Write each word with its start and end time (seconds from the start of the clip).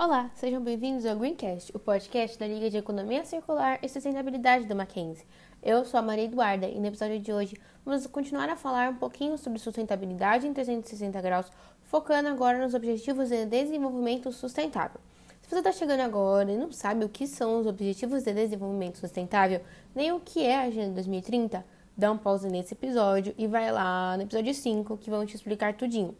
Olá, 0.00 0.30
sejam 0.36 0.62
bem-vindos 0.62 1.04
ao 1.04 1.16
Greencast, 1.16 1.72
o 1.74 1.78
podcast 1.80 2.38
da 2.38 2.46
Liga 2.46 2.70
de 2.70 2.76
Economia 2.76 3.24
Circular 3.24 3.80
e 3.82 3.88
Sustentabilidade 3.88 4.64
do 4.64 4.76
Mackenzie. 4.76 5.26
Eu 5.60 5.84
sou 5.84 5.98
a 5.98 6.02
Maria 6.02 6.26
Eduarda 6.26 6.68
e 6.68 6.78
no 6.78 6.86
episódio 6.86 7.18
de 7.18 7.32
hoje 7.32 7.56
vamos 7.84 8.06
continuar 8.06 8.48
a 8.48 8.54
falar 8.54 8.92
um 8.92 8.94
pouquinho 8.94 9.36
sobre 9.36 9.58
sustentabilidade 9.58 10.46
em 10.46 10.54
360 10.54 11.20
graus, 11.20 11.50
focando 11.82 12.28
agora 12.28 12.62
nos 12.62 12.74
objetivos 12.74 13.30
de 13.30 13.44
desenvolvimento 13.46 14.30
sustentável. 14.30 15.00
Se 15.42 15.50
você 15.50 15.58
está 15.58 15.72
chegando 15.72 16.02
agora 16.02 16.52
e 16.52 16.56
não 16.56 16.70
sabe 16.70 17.04
o 17.04 17.08
que 17.08 17.26
são 17.26 17.58
os 17.58 17.66
objetivos 17.66 18.22
de 18.22 18.32
desenvolvimento 18.32 18.98
sustentável, 18.98 19.60
nem 19.96 20.12
o 20.12 20.20
que 20.20 20.44
é 20.44 20.58
a 20.58 20.62
Agenda 20.68 20.94
2030, 20.94 21.66
dá 21.96 22.12
um 22.12 22.16
pause 22.16 22.48
nesse 22.48 22.72
episódio 22.72 23.34
e 23.36 23.48
vai 23.48 23.72
lá 23.72 24.16
no 24.16 24.22
episódio 24.22 24.54
5 24.54 24.96
que 24.98 25.10
vão 25.10 25.26
te 25.26 25.34
explicar 25.34 25.74
tudinho. 25.74 26.16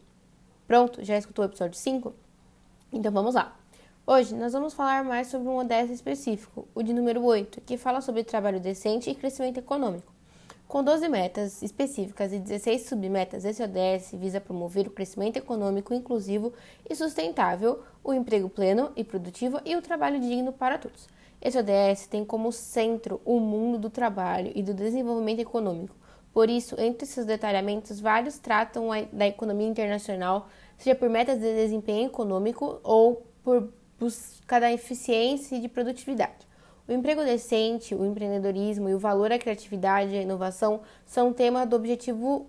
Pronto? 0.66 1.04
Já 1.04 1.16
escutou 1.16 1.44
o 1.44 1.48
episódio 1.48 1.78
5? 1.78 2.12
Então 2.92 3.12
vamos 3.12 3.36
lá. 3.36 3.54
Hoje 4.10 4.34
nós 4.34 4.54
vamos 4.54 4.72
falar 4.72 5.04
mais 5.04 5.26
sobre 5.26 5.48
um 5.48 5.58
ODS 5.58 5.90
específico, 5.90 6.66
o 6.74 6.82
de 6.82 6.94
número 6.94 7.22
8, 7.22 7.60
que 7.60 7.76
fala 7.76 8.00
sobre 8.00 8.24
trabalho 8.24 8.58
decente 8.58 9.10
e 9.10 9.14
crescimento 9.14 9.58
econômico. 9.58 10.10
Com 10.66 10.82
12 10.82 11.06
metas 11.10 11.60
específicas 11.60 12.32
e 12.32 12.38
16 12.38 12.88
submetas, 12.88 13.44
esse 13.44 13.62
ODS 13.62 14.12
visa 14.14 14.40
promover 14.40 14.86
o 14.86 14.90
crescimento 14.90 15.36
econômico 15.36 15.92
inclusivo 15.92 16.54
e 16.88 16.94
sustentável, 16.94 17.82
o 18.02 18.14
emprego 18.14 18.48
pleno 18.48 18.90
e 18.96 19.04
produtivo 19.04 19.60
e 19.62 19.76
o 19.76 19.82
trabalho 19.82 20.18
digno 20.18 20.54
para 20.54 20.78
todos. 20.78 21.06
Esse 21.38 21.58
ODS 21.58 22.06
tem 22.06 22.24
como 22.24 22.50
centro 22.50 23.20
o 23.26 23.38
mundo 23.38 23.76
do 23.76 23.90
trabalho 23.90 24.52
e 24.54 24.62
do 24.62 24.72
desenvolvimento 24.72 25.40
econômico. 25.40 25.94
Por 26.32 26.48
isso, 26.48 26.80
entre 26.80 27.04
seus 27.04 27.26
detalhamentos, 27.26 28.00
vários 28.00 28.38
tratam 28.38 28.88
da 29.12 29.26
economia 29.26 29.68
internacional, 29.68 30.48
seja 30.78 30.96
por 30.96 31.10
metas 31.10 31.38
de 31.38 31.54
desempenho 31.54 32.06
econômico 32.06 32.80
ou 32.82 33.26
por 33.44 33.68
busca 33.98 34.60
da 34.60 34.72
eficiência 34.72 35.56
e 35.56 35.60
de 35.60 35.68
produtividade. 35.68 36.46
O 36.86 36.92
emprego 36.92 37.22
decente, 37.22 37.94
o 37.94 38.04
empreendedorismo 38.04 38.88
e 38.88 38.94
o 38.94 38.98
valor 38.98 39.30
à 39.30 39.38
criatividade 39.38 40.14
e 40.14 40.18
à 40.18 40.22
inovação 40.22 40.80
são 41.04 41.32
tema 41.32 41.66
do 41.66 41.76
objetivo 41.76 42.46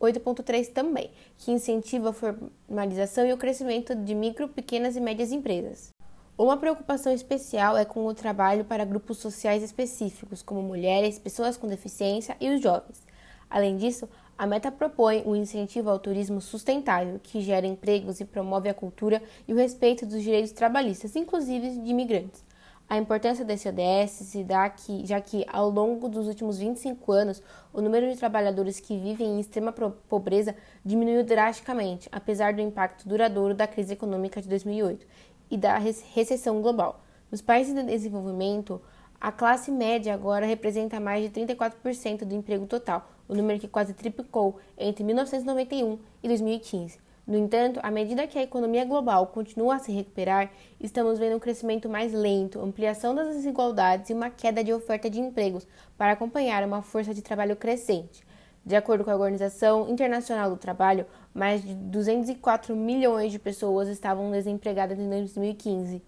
8.3 0.00 0.72
também, 0.72 1.10
que 1.38 1.50
incentiva 1.50 2.10
a 2.10 2.12
formalização 2.12 3.26
e 3.26 3.32
o 3.32 3.38
crescimento 3.38 3.94
de 3.94 4.14
micro, 4.14 4.48
pequenas 4.48 4.94
e 4.96 5.00
médias 5.00 5.32
empresas. 5.32 5.90
Uma 6.36 6.56
preocupação 6.56 7.12
especial 7.12 7.76
é 7.76 7.84
com 7.84 8.06
o 8.06 8.14
trabalho 8.14 8.64
para 8.64 8.84
grupos 8.84 9.18
sociais 9.18 9.62
específicos, 9.62 10.42
como 10.42 10.62
mulheres, 10.62 11.18
pessoas 11.18 11.56
com 11.56 11.66
deficiência 11.66 12.36
e 12.40 12.50
os 12.50 12.60
jovens. 12.60 13.04
Além 13.50 13.76
disso, 13.76 14.08
a 14.38 14.46
meta 14.46 14.70
propõe 14.70 15.24
um 15.26 15.34
incentivo 15.34 15.90
ao 15.90 15.98
turismo 15.98 16.40
sustentável, 16.40 17.18
que 17.20 17.40
gera 17.40 17.66
empregos 17.66 18.20
e 18.20 18.24
promove 18.24 18.68
a 18.68 18.74
cultura 18.74 19.20
e 19.48 19.52
o 19.52 19.56
respeito 19.56 20.06
dos 20.06 20.22
direitos 20.22 20.52
trabalhistas, 20.52 21.16
inclusive 21.16 21.70
de 21.70 21.90
imigrantes. 21.90 22.46
A 22.88 22.96
importância 22.96 23.44
desse 23.44 23.68
ODS 23.68 24.12
se 24.12 24.44
dá 24.44 24.64
aqui, 24.64 25.04
já 25.04 25.20
que, 25.20 25.44
ao 25.48 25.68
longo 25.68 26.08
dos 26.08 26.28
últimos 26.28 26.56
25 26.56 27.12
anos, 27.12 27.42
o 27.72 27.82
número 27.82 28.08
de 28.08 28.16
trabalhadores 28.16 28.78
que 28.78 28.96
vivem 28.96 29.26
em 29.26 29.40
extrema 29.40 29.72
pobreza 29.72 30.54
diminuiu 30.84 31.24
drasticamente, 31.24 32.08
apesar 32.12 32.54
do 32.54 32.62
impacto 32.62 33.06
duradouro 33.06 33.54
da 33.54 33.66
crise 33.66 33.92
econômica 33.92 34.40
de 34.40 34.48
2008 34.48 35.04
e 35.50 35.56
da 35.58 35.76
recessão 35.76 36.62
global. 36.62 37.02
Nos 37.30 37.42
países 37.42 37.74
de 37.74 37.82
desenvolvimento, 37.82 38.80
a 39.20 39.32
classe 39.32 39.72
média 39.72 40.14
agora 40.14 40.46
representa 40.46 41.00
mais 41.00 41.24
de 41.24 41.40
34% 41.40 42.24
do 42.24 42.34
emprego 42.34 42.66
total, 42.66 43.10
o 43.28 43.34
número 43.34 43.58
que 43.58 43.66
quase 43.66 43.92
triplicou 43.92 44.58
entre 44.76 45.02
1991 45.02 45.98
e 46.22 46.28
2015. 46.28 47.00
No 47.26 47.36
entanto, 47.36 47.80
à 47.82 47.90
medida 47.90 48.28
que 48.28 48.38
a 48.38 48.42
economia 48.42 48.84
global 48.84 49.26
continua 49.26 49.74
a 49.74 49.78
se 49.80 49.90
recuperar, 49.92 50.50
estamos 50.80 51.18
vendo 51.18 51.36
um 51.36 51.40
crescimento 51.40 51.88
mais 51.88 52.12
lento, 52.12 52.60
ampliação 52.60 53.12
das 53.14 53.34
desigualdades 53.34 54.08
e 54.08 54.14
uma 54.14 54.30
queda 54.30 54.62
de 54.62 54.72
oferta 54.72 55.10
de 55.10 55.20
empregos 55.20 55.66
para 55.96 56.12
acompanhar 56.12 56.64
uma 56.64 56.80
força 56.80 57.12
de 57.12 57.20
trabalho 57.20 57.56
crescente. 57.56 58.24
De 58.64 58.76
acordo 58.76 59.04
com 59.04 59.10
a 59.10 59.14
Organização 59.14 59.90
Internacional 59.90 60.48
do 60.48 60.56
Trabalho, 60.56 61.06
mais 61.34 61.60
de 61.60 61.74
204 61.74 62.74
milhões 62.76 63.32
de 63.32 63.38
pessoas 63.38 63.88
estavam 63.88 64.30
desempregadas 64.30 64.98
em 64.98 65.08
2015 65.08 66.02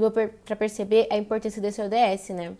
deu 0.00 0.10
para 0.10 0.56
perceber 0.56 1.06
a 1.10 1.16
importância 1.16 1.60
desse 1.60 1.80
ODS, 1.80 2.30
né? 2.30 2.56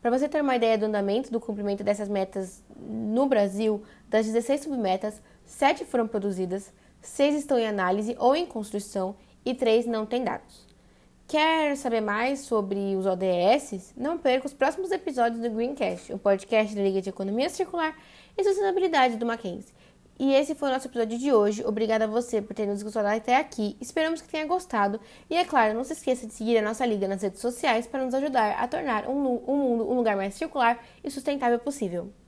Para 0.00 0.10
você 0.10 0.28
ter 0.28 0.42
uma 0.42 0.56
ideia 0.56 0.76
do 0.76 0.86
andamento 0.86 1.30
do 1.30 1.38
cumprimento 1.38 1.84
dessas 1.84 2.08
metas 2.08 2.62
no 2.76 3.26
Brasil, 3.26 3.82
das 4.08 4.26
16 4.26 4.62
submetas, 4.62 5.22
7 5.44 5.84
foram 5.84 6.08
produzidas, 6.08 6.72
6 7.00 7.36
estão 7.36 7.58
em 7.58 7.66
análise 7.66 8.16
ou 8.18 8.34
em 8.34 8.44
construção 8.44 9.14
e 9.44 9.54
3 9.54 9.86
não 9.86 10.04
têm 10.04 10.24
dados. 10.24 10.66
Quer 11.28 11.76
saber 11.76 12.00
mais 12.00 12.40
sobre 12.40 12.96
os 12.96 13.06
ODS? 13.06 13.94
Não 13.96 14.18
perca 14.18 14.46
os 14.46 14.52
próximos 14.52 14.90
episódios 14.90 15.40
do 15.40 15.50
Greencast, 15.50 16.12
o 16.12 16.18
podcast 16.18 16.74
da 16.74 16.82
Liga 16.82 17.00
de 17.00 17.08
Economia 17.08 17.48
Circular 17.48 17.96
e 18.36 18.44
Sustentabilidade 18.44 19.16
do 19.16 19.24
Mackenzie. 19.24 19.72
E 20.18 20.34
esse 20.34 20.54
foi 20.54 20.68
o 20.68 20.72
nosso 20.72 20.88
episódio 20.88 21.18
de 21.18 21.32
hoje. 21.32 21.64
Obrigada 21.64 22.04
a 22.04 22.08
você 22.08 22.40
por 22.40 22.54
ter 22.54 22.66
nos 22.66 22.78
escutado 22.78 23.06
até 23.06 23.36
aqui. 23.36 23.76
Esperamos 23.80 24.20
que 24.20 24.28
tenha 24.28 24.46
gostado. 24.46 25.00
E 25.28 25.36
é 25.36 25.44
claro, 25.44 25.74
não 25.74 25.84
se 25.84 25.94
esqueça 25.94 26.26
de 26.26 26.34
seguir 26.34 26.58
a 26.58 26.62
nossa 26.62 26.84
liga 26.84 27.08
nas 27.08 27.22
redes 27.22 27.40
sociais 27.40 27.86
para 27.86 28.04
nos 28.04 28.14
ajudar 28.14 28.52
a 28.62 28.68
tornar 28.68 29.08
um, 29.08 29.42
um 29.46 29.56
mundo 29.56 29.90
um 29.90 29.94
lugar 29.94 30.16
mais 30.16 30.34
circular 30.34 30.84
e 31.02 31.10
sustentável 31.10 31.58
possível. 31.58 32.12